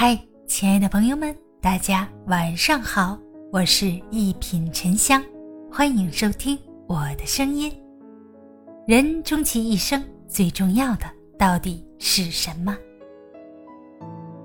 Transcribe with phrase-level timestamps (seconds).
[0.00, 0.16] 嗨，
[0.46, 3.18] 亲爱的朋友们，大家晚上好，
[3.50, 5.20] 我是一品沉香，
[5.72, 6.56] 欢迎收听
[6.86, 7.68] 我的声音。
[8.86, 11.06] 人终其一生，最重要的
[11.36, 12.78] 到底是什么？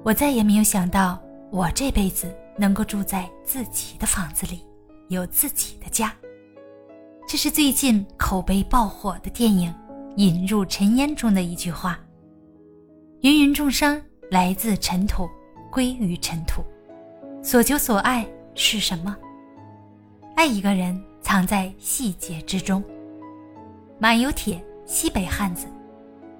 [0.04, 1.22] 我再也没有想到，
[1.52, 4.60] 我这辈子能够住在自己的房子里，
[5.10, 6.12] 有自己的家。
[7.28, 9.72] 这是最近口碑爆火的电影
[10.16, 12.00] 《引入尘烟》中的一句话。
[13.22, 14.02] 芸芸众生
[14.32, 15.30] 来自尘土，
[15.74, 16.64] 归于尘土。
[17.42, 18.24] 所求所爱
[18.54, 19.18] 是什么？
[20.36, 22.84] 爱一个人藏在细节之中。
[23.98, 25.66] 马有铁，西北汉子，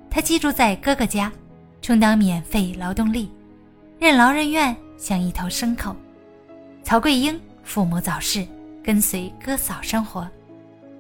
[0.08, 1.32] 他寄住在哥哥家，
[1.82, 3.32] 充当免费劳动力，
[3.98, 5.96] 任劳任怨，像一头牲口。
[6.84, 8.46] 曹桂英父母早逝，
[8.84, 10.28] 跟随哥嫂生活，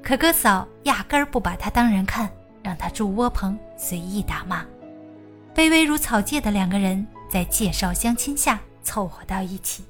[0.02, 2.28] 可哥嫂压根儿不把他当人看，
[2.64, 4.66] 让他住窝棚，随意打骂。
[5.54, 9.84] 卑微如草芥的两个人，在介绍相亲下凑合到一起。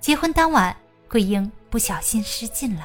[0.00, 0.76] 结婚当晚，
[1.08, 2.84] 桂英不小心失禁了，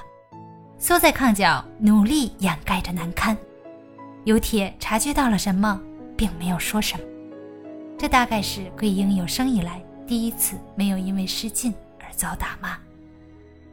[0.77, 3.35] 缩在炕角，努力掩盖着难堪。
[4.23, 5.81] 有铁察觉到了什么，
[6.15, 7.03] 并没有说什么。
[7.97, 12.77] 这大概是桂英有生以来第一次没有因为失禁而遭打骂。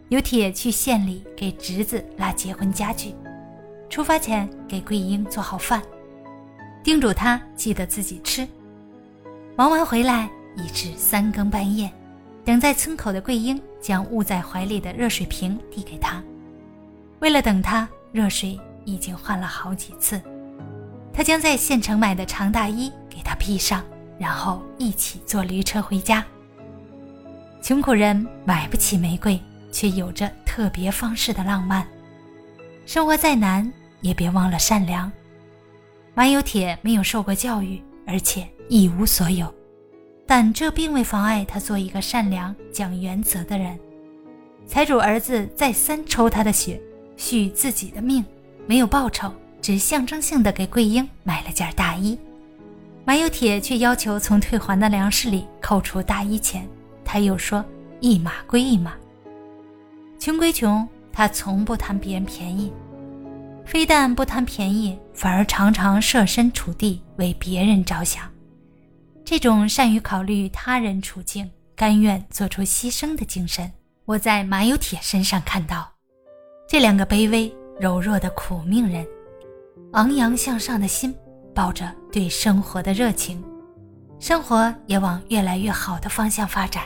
[0.08, 3.14] 有铁去县里给侄子拉结婚家具，
[3.90, 5.82] 出发前给桂英做好饭。
[6.82, 8.48] 叮嘱她记得自己吃。
[9.56, 11.90] 忙完回来已是三更半夜，
[12.44, 16.22] 等在村口的桂英将捂在怀里的热水瓶递给他。
[17.20, 20.20] 为了等他，热水已经换了好几次。
[21.10, 23.82] 他将在县城买的长大衣给他披上，
[24.18, 26.22] 然后一起坐驴车回家。
[27.62, 29.40] 穷苦人买不起玫瑰，
[29.72, 31.86] 却有着特别方式的浪漫。
[32.84, 35.10] 生活再难，也别忘了善良。
[36.14, 39.52] 马有铁没有受过教育，而且一无所有，
[40.26, 43.78] 但这并未妨碍他做一个善良、讲原则的人。
[44.66, 46.80] 财主儿子再三抽他的血，
[47.16, 48.24] 续自己的命，
[48.66, 49.32] 没有报酬，
[49.62, 52.18] 只象征性的给桂英买了件大衣。
[53.04, 56.68] 马有铁却要求从退还的粮食里扣除大衣钱，
[57.04, 57.64] 他又说
[58.00, 58.94] 一码归一码。
[60.18, 62.72] 穷归穷，他从不贪别人便宜。
[63.64, 68.28] 非但不贪便宜，反而常常设身处地为别人着想。
[69.28, 73.68] 这种善于考虑他人处境、甘愿做出牺牲的精神，
[74.04, 75.90] 我在马有铁身上看到。
[76.68, 79.04] 这两个卑微柔弱的苦命人，
[79.94, 81.12] 昂扬向上的心，
[81.52, 83.42] 抱着对生活的热情，
[84.20, 86.84] 生活也往越来越好的方向发展。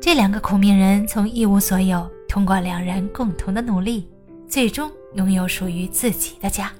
[0.00, 4.10] 这两个苦命人从一无所有，通过两人共同的努力，
[4.48, 4.90] 最终。
[5.14, 6.70] 拥有属于自己的家，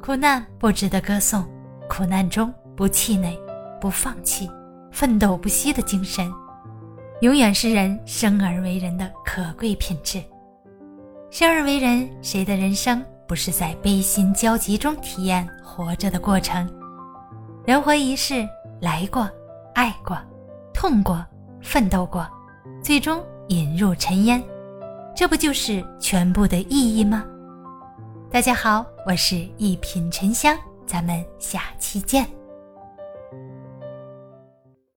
[0.00, 1.46] 苦难不值得歌颂，
[1.86, 3.36] 苦难中不气馁、
[3.80, 4.48] 不放弃、
[4.92, 6.32] 奋斗不息的精神，
[7.22, 10.22] 永远是人生而为人的可贵品质。
[11.28, 16.70] 生而为人，谁的人生不是在悲心交集中体验活着的过程？
[17.66, 18.48] 人活一世，
[18.80, 19.28] 来过，
[19.74, 20.16] 爱过，
[20.72, 21.26] 痛过，
[21.60, 22.24] 奋斗过，
[22.80, 24.40] 最终引入尘烟。
[25.16, 27.24] 这不就是全部的意义吗？
[28.30, 30.56] 大家好，我是一品沉香，
[30.86, 32.37] 咱们下期见。